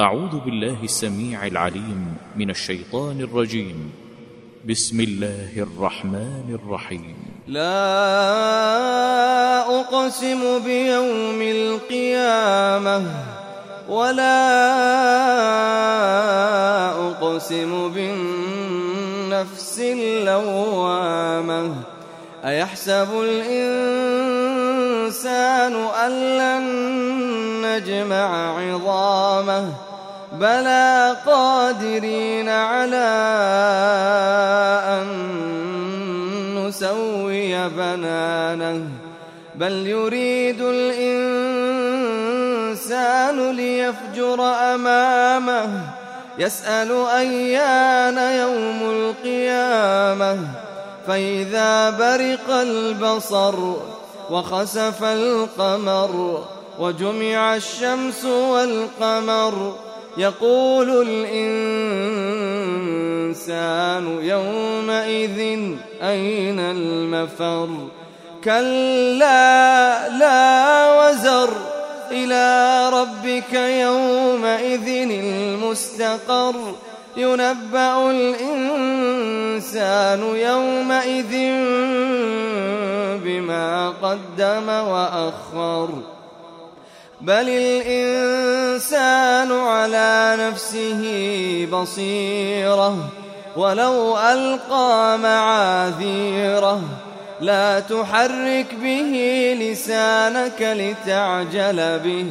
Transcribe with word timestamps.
أعوذ 0.00 0.40
بالله 0.44 0.76
السميع 0.82 1.46
العليم 1.46 2.16
من 2.36 2.50
الشيطان 2.50 3.20
الرجيم. 3.20 3.92
بسم 4.64 5.00
الله 5.00 5.52
الرحمن 5.56 6.58
الرحيم. 6.64 7.16
لا 7.48 8.00
أقسم 9.80 10.58
بيوم 10.64 11.42
القيامة 11.42 13.02
ولا 13.88 14.40
أقسم 17.08 17.92
بالنفس 17.92 19.78
اللوامة. 19.80 21.74
أيحسب 22.44 23.08
الإنسان 23.20 24.14
أن 25.76 26.12
لن 26.40 26.64
نجمع 27.66 28.58
عظامه؟ 28.58 29.89
بلى 30.40 31.16
قادرين 31.26 32.48
على 32.48 33.10
أن 34.88 35.06
نسوي 36.56 37.68
بنانه 37.68 38.82
بل 39.54 39.86
يريد 39.86 40.60
الإنسان 40.60 41.10
ليفجر 43.50 44.40
أمامه 44.74 45.68
يسأل 46.38 47.06
أيان 47.16 48.18
يوم 48.18 48.90
القيامة 48.90 50.38
فإذا 51.06 51.90
برق 51.90 52.50
البصر 52.50 53.74
وخسف 54.30 55.04
القمر 55.04 56.44
وجمع 56.78 57.54
الشمس 57.54 58.24
والقمر 58.24 59.74
يقول 60.20 61.08
الإنسان 61.08 61.64
يومئذ 64.22 65.38
أين 66.02 66.60
المفر؟ 66.60 67.68
كلا 68.44 70.08
لا 70.08 71.00
وزر 71.00 71.50
إلى 72.10 72.88
ربك 72.92 73.54
يومئذ 73.54 74.88
المستقر. 75.10 76.54
ينبأ 77.16 78.10
الإنسان 78.10 80.22
يومئذ 80.36 81.32
بما 83.24 83.88
قدم 83.88 84.68
وأخر. 84.68 85.88
بل 87.20 87.48
الإنسان 87.48 89.52
على 89.52 90.36
نفسه 90.40 91.02
بصيرة 91.72 92.96
ولو 93.56 94.18
ألقى 94.18 95.18
معاذيره 95.18 96.80
لا 97.40 97.80
تحرك 97.80 98.66
به 98.82 99.54
لسانك 99.60 100.60
لتعجل 100.60 101.98
به. 101.98 102.26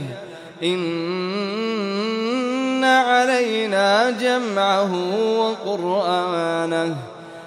إن 0.63 2.83
علينا 2.83 4.09
جمعه 4.09 4.93
وقرآنه. 5.39 6.95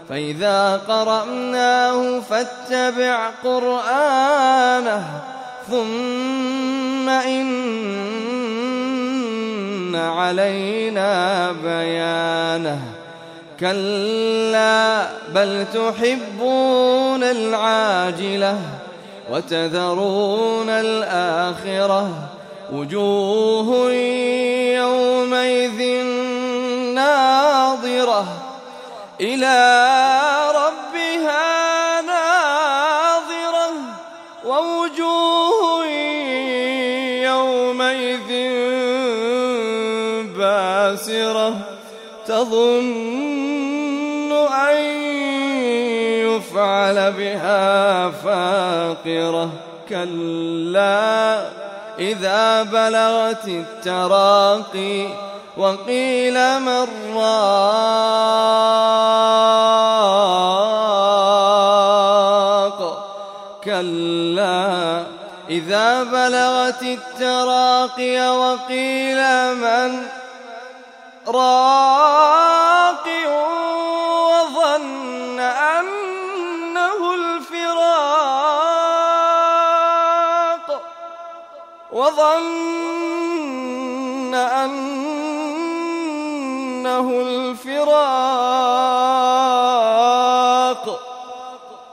فإذا 0.08 0.80
قرأناه 0.88 2.20
فاتبع 2.20 3.30
قرآنه. 3.44 5.31
ثم 5.70 7.08
إن 7.08 7.52
علينا 9.96 11.52
بيانه 11.52 12.80
كلا 13.60 15.06
بل 15.34 15.66
تحبون 15.74 17.22
العاجلة 17.22 18.58
وتذرون 19.30 20.68
الآخرة 20.68 22.10
وجوه 22.72 23.90
يومئذ 24.72 26.04
ناظرة 26.94 28.26
إلى 29.20 30.01
باسرة 40.92 41.54
تظن 42.26 44.32
أن 44.32 44.76
يفعل 46.28 47.12
بها 47.12 48.10
فاقرة. 48.10 49.50
كلا 49.88 51.42
إذا 51.98 52.62
بلغت 52.62 53.48
التراقي 53.48 55.06
وقيل 55.56 56.60
من 56.60 56.86
راق. 57.16 57.22
كلا 63.64 65.02
إذا 65.50 66.02
بلغت 66.02 66.82
التراقي 66.82 68.38
وقيل 68.38 69.20
من 69.54 70.21
راق 71.28 73.06
وظن 74.32 75.40
أنه 75.40 77.14
الفراق 77.14 78.62
وظن 81.92 82.92
أنه 84.34 84.80
الفراق 87.20 88.12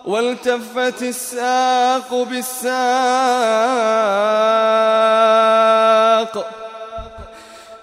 والتفت 0.06 1.02
الساق 1.02 2.14
بالساق 2.14 2.70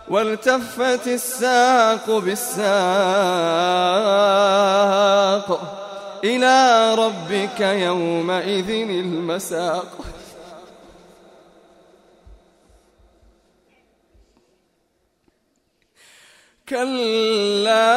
والتفت 0.08 1.06
الساق 1.06 2.10
بالساق 2.10 2.66
إلى 6.24 6.94
ربك 6.94 7.60
يومئذ 7.60 8.70
المساق. 8.70 9.86
كلا 16.68 17.96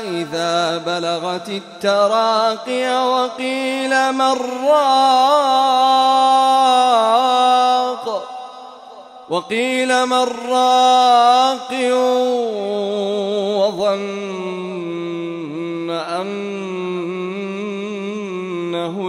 إذا 0.00 0.78
بلغت 0.78 1.48
التراقي 1.48 3.06
وقيل 3.06 4.12
من 4.12 4.36
راق 4.68 6.19
وقيل 9.30 10.06
من 10.06 10.26
راق 10.50 11.72
وظن 13.58 14.30
أنه 15.90 16.68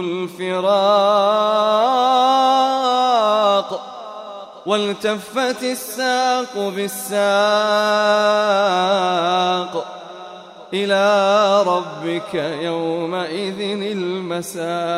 الفراق 0.00 0.92
والتفت 4.66 5.62
الساق 5.62 6.58
بالساق 6.76 7.22
إلى 10.74 11.62
ربك 11.66 12.34
يومئذ 12.62 13.60
المساق 13.96 14.92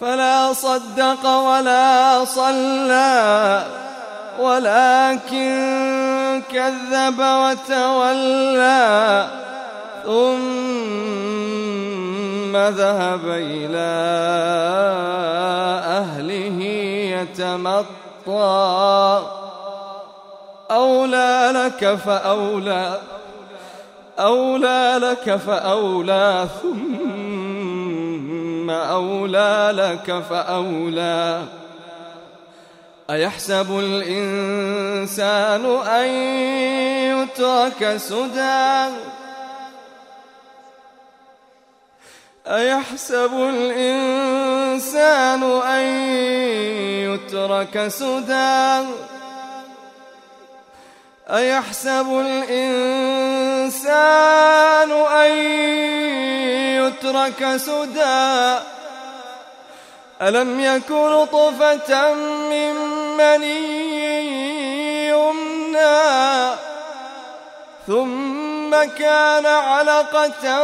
فلا 0.00 0.52
صدق 0.52 1.26
ولا 1.26 2.24
صلى 2.24 3.62
ولكن 4.40 6.42
كذب 6.52 7.20
وتولى 7.20 9.26
ثم 10.04 10.40
ذهب 12.56 13.20
إلى 13.26 13.90
أهله 16.00 16.62
يتمطى. 17.20 19.22
أولى 20.70 21.50
لك 21.54 21.94
فأولى 21.94 22.98
أولى 24.18 24.98
لك 25.02 25.36
فأولى 25.36 26.48
ثم 26.62 27.19
أولى 28.70 29.72
لك 29.74 30.22
فأولى. 30.30 31.42
أيحسب 33.10 33.78
الإنسان 33.78 35.64
أن 35.86 36.08
يترك 37.22 37.96
سدى؟ 37.96 38.94
أيحسب 42.46 43.30
الإنسان 43.34 45.42
أن 45.42 45.84
يترك 47.04 47.88
سدى؟ 47.88 48.86
أيحسب 51.30 52.20
الإنسان 52.20 53.40
يترك 57.10 57.56
سدى. 57.56 58.58
ألم 60.22 60.60
يكن 60.60 61.26
طفة 61.32 62.14
من 62.14 62.74
مني 63.16 65.08
يمنى. 65.08 66.50
ثم 67.86 68.84
كان 68.98 69.46
علقة 69.46 70.60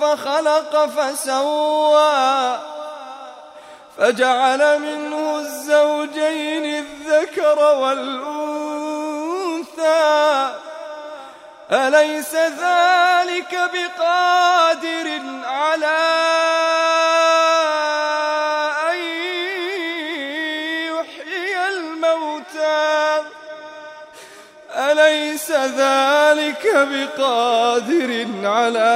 فخلق 0.00 0.86
فسوى. 0.86 2.58
فجعل 3.98 4.78
منه 4.78 5.38
الزوجين 5.38 6.64
الذكر 6.64 7.58
والأنثى. 7.58 8.34
أليس 11.74 12.34
ذلك 12.34 13.70
بقادر 13.74 15.20
على 15.44 15.98
أن 18.90 18.98
يحيي 20.94 21.68
الموتى؟ 21.68 23.22
أليس 24.70 25.50
ذلك 25.50 26.64
بقادر 26.74 28.26
على 28.44 28.94